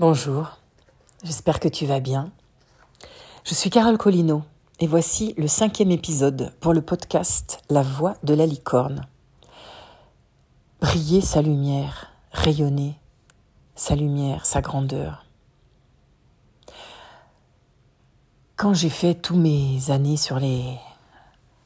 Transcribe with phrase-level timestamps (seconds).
[0.00, 0.56] Bonjour,
[1.24, 2.30] j'espère que tu vas bien.
[3.42, 4.44] Je suis Carole Collineau
[4.78, 9.08] et voici le cinquième épisode pour le podcast La voix de la licorne.
[10.80, 12.96] Briller sa lumière, rayonner
[13.74, 15.26] sa lumière, sa grandeur.
[18.54, 20.78] Quand j'ai fait tous mes années sur les,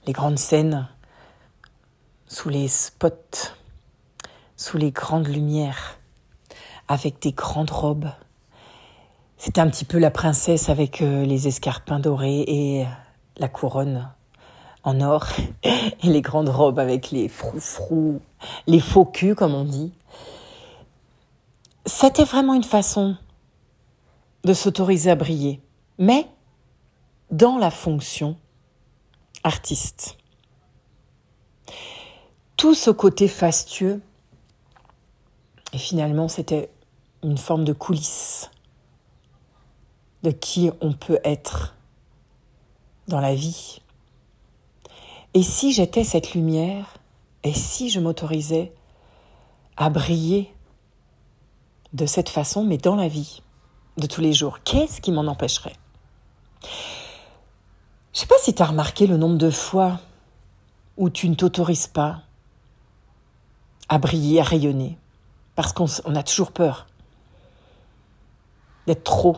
[0.07, 0.89] les grandes scènes,
[2.29, 3.53] sous les spots,
[4.57, 5.99] sous les grandes lumières,
[6.89, 8.11] avec des grandes robes.
[9.37, 12.87] C'était un petit peu la princesse avec euh, les escarpins dorés et
[13.39, 14.09] la couronne
[14.85, 15.27] en or
[15.63, 18.21] et les grandes robes avec les froufrous,
[18.67, 19.93] les faux culs comme on dit.
[21.87, 23.17] C'était vraiment une façon
[24.45, 25.61] de s'autoriser à briller,
[25.99, 26.27] mais
[27.31, 28.37] dans la fonction
[29.45, 30.17] artiste.
[32.57, 34.01] Tout ce côté fastueux,
[35.73, 36.71] et finalement c'était
[37.23, 38.51] une forme de coulisse
[40.23, 41.75] de qui on peut être
[43.09, 43.81] dans la vie.
[45.35, 46.99] Et si j'étais cette lumière,
[47.43, 48.73] et si je m'autorisais
[49.77, 50.55] à briller
[51.93, 53.43] de cette façon, mais dans la vie
[53.97, 55.77] de tous les jours, qu'est-ce qui m'en empêcherait?
[56.63, 56.69] Je
[58.19, 60.01] ne sais pas si tu as remarqué le nombre de fois
[60.97, 62.23] où tu ne t'autorises pas
[63.89, 64.99] à briller, à rayonner,
[65.55, 66.87] parce qu'on a toujours peur
[68.87, 69.37] d'être trop.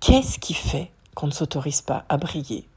[0.00, 2.68] Qu'est-ce qui fait qu'on ne s'autorise pas à briller?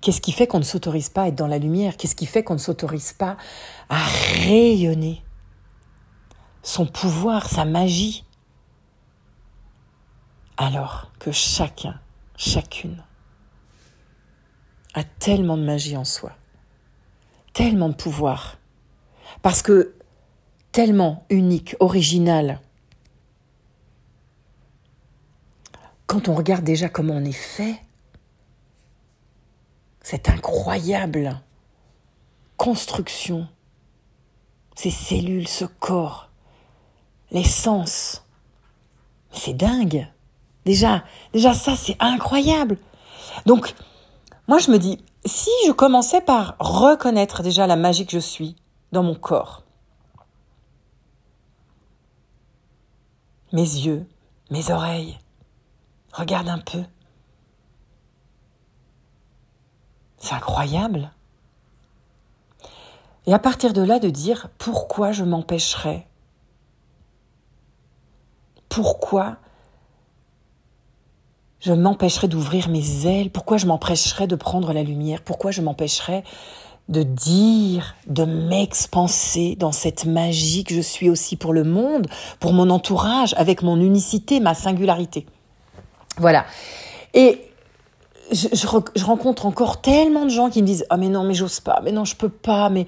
[0.00, 1.96] Qu'est-ce qui fait qu'on ne s'autorise pas à être dans la lumière?
[1.96, 3.36] Qu'est-ce qui fait qu'on ne s'autorise pas
[3.88, 4.04] à
[4.44, 5.22] rayonner?
[6.62, 8.24] Son pouvoir, sa magie.
[10.56, 12.00] Alors que chacun,
[12.36, 13.02] chacune
[14.94, 16.32] a tellement de magie en soi,
[17.52, 18.56] tellement de pouvoir,
[19.42, 19.95] parce que
[20.76, 22.60] tellement unique, original,
[26.06, 27.76] quand on regarde déjà comment on est fait,
[30.02, 31.40] cette incroyable
[32.58, 33.48] construction,
[34.74, 36.28] ces cellules, ce corps,
[37.30, 38.26] les sens,
[39.32, 40.06] c'est dingue.
[40.66, 42.76] Déjà, déjà ça, c'est incroyable.
[43.46, 43.74] Donc,
[44.46, 48.56] moi, je me dis, si je commençais par reconnaître déjà la magie que je suis
[48.92, 49.65] dans mon corps,
[53.52, 54.06] mes yeux,
[54.50, 55.18] mes oreilles,
[56.16, 56.82] Regarde un peu.
[60.16, 61.10] C'est incroyable.
[63.26, 66.06] Et à partir de là, de dire pourquoi je m'empêcherais
[68.70, 69.36] Pourquoi
[71.60, 73.30] je m'empêcherais d'ouvrir mes ailes?
[73.30, 75.22] Pourquoi je m'empêcherais de prendre la lumière?
[75.22, 76.24] Pourquoi je m'empêcherais
[76.88, 82.06] de dire, de m'expanser dans cette magie que je suis aussi pour le monde,
[82.38, 85.26] pour mon entourage, avec mon unicité, ma singularité.
[86.18, 86.46] Voilà.
[87.12, 87.40] Et
[88.30, 91.80] je, rencontre encore tellement de gens qui me disent ah mais non mais j'ose pas
[91.84, 92.86] mais non je peux pas mais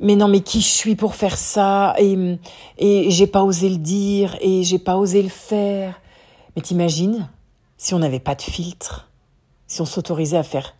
[0.00, 1.94] mais non mais qui je suis pour faire ça?
[1.98, 2.38] Et
[2.78, 6.00] et j'ai pas osé le dire et j'ai pas osé le faire.
[6.56, 7.28] Mais t'imagines
[7.76, 9.08] si on n'avait pas de filtre
[9.66, 10.74] si on s'autorisait à faire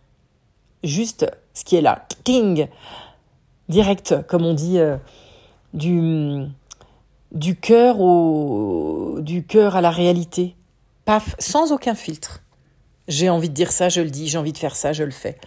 [0.83, 2.67] juste ce qui est là ting
[3.69, 4.97] direct comme on dit euh,
[5.73, 6.45] du
[7.31, 10.55] du cœur au du à la réalité
[11.05, 12.41] paf, sans aucun filtre.
[13.07, 15.11] J'ai envie de dire ça, je le dis, j'ai envie de faire ça, je le
[15.11, 15.37] fais.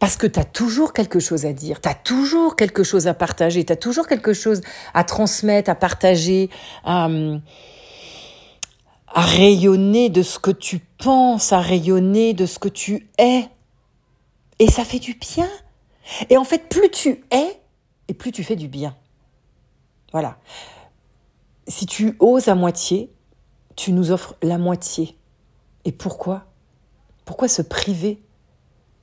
[0.00, 3.14] Parce que tu as toujours quelque chose à dire, tu as toujours quelque chose à
[3.14, 4.60] partager, tu as toujours quelque chose
[4.94, 6.50] à transmettre, à partager,
[6.84, 7.08] à,
[9.16, 13.48] à rayonner de ce que tu penses, à rayonner de ce que tu es.
[14.60, 15.48] Et ça fait du bien.
[16.30, 17.60] Et en fait, plus tu es,
[18.06, 18.94] et plus tu fais du bien.
[20.12, 20.38] Voilà
[21.68, 23.12] si tu oses à moitié,
[23.74, 25.16] tu nous offres la moitié.
[25.84, 26.44] Et pourquoi?
[27.24, 28.22] Pourquoi se priver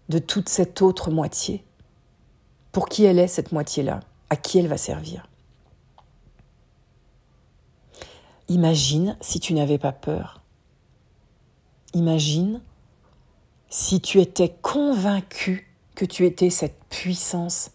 [0.10, 1.64] de toute cette autre moitié?
[2.72, 4.00] Pour qui elle est cette moitié-là?
[4.30, 5.28] À qui elle va servir?
[8.54, 10.42] Imagine si tu n'avais pas peur.
[11.94, 12.62] Imagine
[13.70, 17.72] si tu étais convaincu que tu étais cette puissance,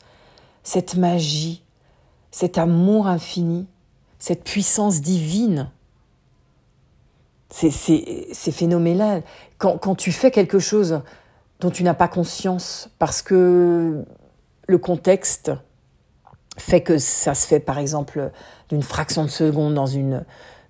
[0.62, 1.62] cette magie,
[2.30, 3.66] cet amour infini
[4.18, 5.70] cette puissance divine.
[7.50, 7.70] C'est
[8.52, 9.22] phénoménal.
[9.56, 11.00] Quand, quand tu fais quelque chose
[11.60, 14.04] dont tu n'as pas conscience, parce que
[14.66, 15.50] le contexte
[16.58, 18.30] fait que ça se fait par exemple
[18.68, 20.24] d'une fraction de seconde dans une,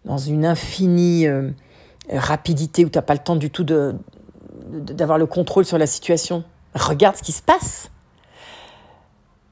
[0.04, 1.50] dans une infinie euh,
[2.12, 6.44] rapidité où tu n'as pas le temps du tout d'avoir le contrôle sur la situation.
[6.74, 7.90] Regarde ce qui se passe.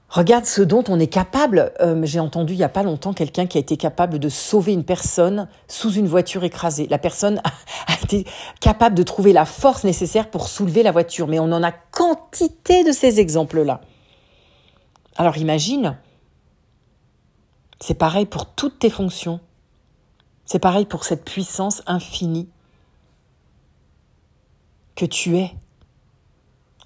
[0.08, 1.72] Regarde ce dont on est capable.
[1.80, 4.72] Euh, j'ai entendu il n'y a pas longtemps quelqu'un qui a été capable de sauver
[4.72, 6.86] une personne sous une voiture écrasée.
[6.88, 7.42] La personne
[7.86, 8.24] a, été
[8.60, 11.26] capable de trouver la force nécessaire pour soulever la voiture.
[11.26, 13.80] Mais on en a quantité de ces exemples-là.
[15.16, 15.98] Alors imagine,
[17.80, 19.40] c'est pareil pour toutes tes fonctions.
[20.46, 22.48] C'est pareil pour cette puissance infinie
[24.94, 25.54] que tu es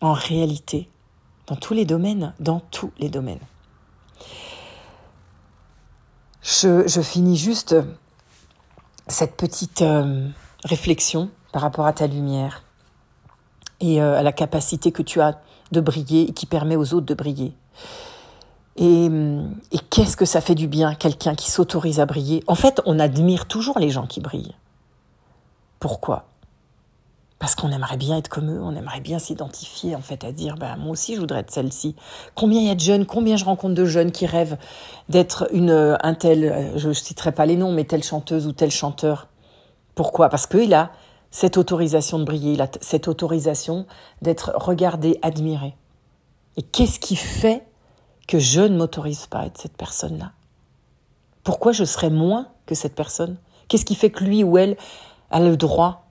[0.01, 0.89] en réalité
[1.47, 3.41] dans tous les domaines, dans tous les domaines.
[6.43, 7.77] Je, finis juste
[9.09, 10.29] cette petite euh,
[10.65, 12.65] réflexion par rapport à ta lumière
[13.81, 15.39] et euh, à la capacité que tu as
[15.71, 17.53] de briller et qui permet aux autres de briller.
[18.76, 22.43] Et, et qu'est-ce que ça fait du bien, quelqu'un qui s'autorise à briller?
[22.46, 24.55] En fait, on admire toujours les gens qui brillent.
[25.81, 26.26] Pourquoi?
[27.40, 30.56] Parce qu'on aimerait bien être comme eux, on aimerait bien s'identifier en fait à dire
[30.56, 31.96] bah moi aussi je voudrais être celle-ci.
[32.34, 34.58] Combien il y a de jeunes, combien je rencontre de jeunes qui rêvent
[35.08, 38.70] d'être une un tel, je ne citerai pas les noms, mais telle chanteuse ou tel
[38.70, 39.28] chanteur.
[39.94, 40.28] Pourquoi?
[40.28, 40.90] Parce qu'il a
[41.31, 43.87] cette autorisation de briller, il a cette autorisation
[44.20, 45.75] d'être regardé, admiré.
[46.58, 47.64] Et qu'est-ce qui fait
[48.31, 50.31] que je ne m'autorise pas à être cette personne-là
[51.43, 53.37] Pourquoi je serais moins que cette personne?
[53.67, 54.77] Qu'est-ce qui fait que lui ou elle
[55.32, 56.06] a le droit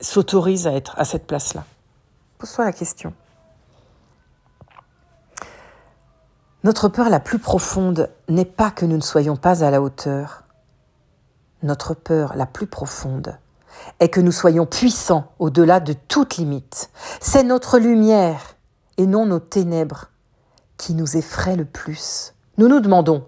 [0.00, 1.64] s'autorise à être à cette place-là?
[2.38, 3.14] Pose-toi la question.
[6.64, 10.42] Notre peur la plus profonde n'est pas que nous ne soyons pas à la hauteur.
[11.62, 13.38] Notre peur la plus profonde
[14.00, 16.90] est que nous soyons puissants au-delà de toute limite.
[17.20, 18.56] C'est notre lumière
[18.96, 20.08] et non nos ténèbres
[20.76, 22.34] qui nous effraient le plus.
[22.58, 23.26] Nous nous demandons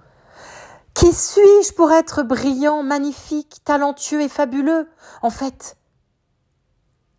[0.95, 4.89] Qui suis-je pour être brillant, magnifique, talentueux et fabuleux?
[5.23, 5.77] En fait,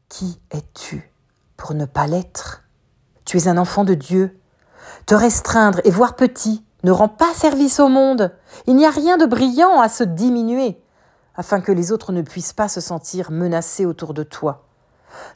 [0.10, 1.12] qui es-tu
[1.58, 2.64] pour ne pas l'être?
[3.26, 4.40] Tu es un enfant de Dieu.
[5.06, 8.34] Te restreindre et voir petit ne rend pas service au monde.
[8.66, 10.82] Il n'y a rien de brillant à se diminuer,
[11.36, 14.68] afin que les autres ne puissent pas se sentir menacés autour de toi.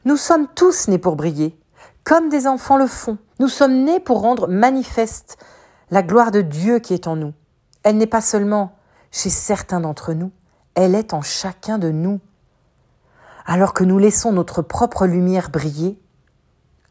[0.05, 1.59] Nous sommes tous nés pour briller,
[2.03, 3.17] comme des enfants le font.
[3.39, 5.37] Nous sommes nés pour rendre manifeste
[5.89, 7.33] la gloire de Dieu qui est en nous.
[7.83, 8.75] Elle n'est pas seulement
[9.11, 10.31] chez certains d'entre nous,
[10.75, 12.21] elle est en chacun de nous
[13.45, 15.99] alors que nous laissons notre propre lumière briller,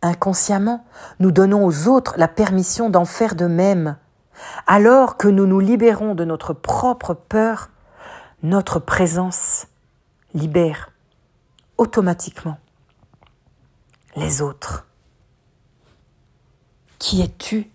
[0.02, 0.84] inconsciemment,
[1.18, 3.96] nous donnons aux autres la permission d'en faire de même.
[4.66, 7.70] Alors que nous nous libérons de notre propre peur,
[8.42, 9.66] notre présence
[10.34, 10.90] libère
[11.76, 12.58] automatiquement
[14.16, 14.86] les autres.
[17.00, 17.68] Qui es-tu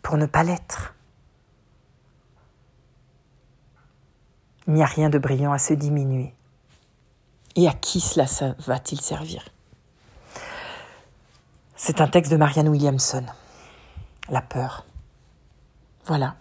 [0.00, 0.94] pour ne pas l'être?
[4.66, 6.34] Il n'y a rien de brillant à se diminuer.
[7.54, 8.24] Et à qui cela
[8.60, 9.44] va-t-il servir?
[11.76, 13.26] C'est un texte de Marianne Williamson.
[14.30, 14.86] La peur.
[16.06, 16.36] Voilà.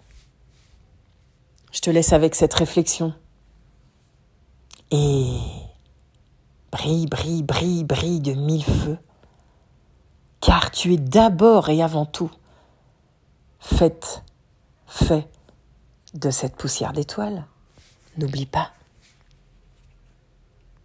[1.74, 3.14] Je te laisse avec cette réflexion.
[4.92, 5.38] Et
[6.72, 8.98] brille, brille, brille, brille de mille feux.
[10.48, 12.32] Car tu es d'abord et avant tout
[13.60, 14.24] faite,
[14.86, 15.28] fait
[16.14, 17.46] de cette poussière d'étoiles.
[18.16, 18.72] N'oublie pas.